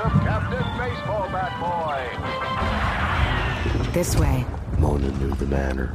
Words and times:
Of 0.00 0.12
Captain 0.22 0.64
Baseball 0.78 1.28
Bat 1.28 1.52
Boy. 1.60 2.00
This 3.92 4.16
way. 4.16 4.46
Mona 4.78 5.10
knew 5.18 5.34
the 5.34 5.44
manor. 5.44 5.94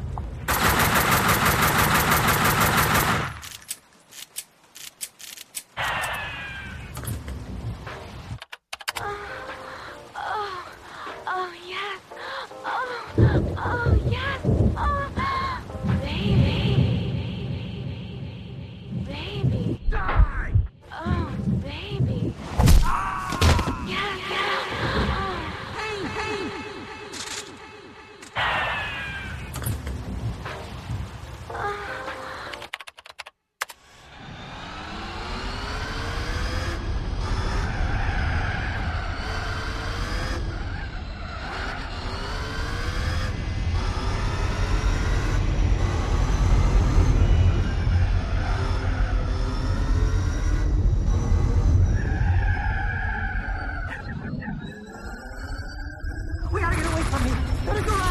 me. 57.26 57.32
Let 57.66 57.78
it 57.78 57.86
go. 57.86 58.05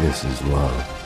This 0.00 0.22
is 0.22 0.40
love. 0.44 0.97